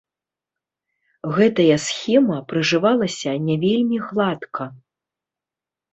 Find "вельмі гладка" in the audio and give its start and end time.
3.65-4.63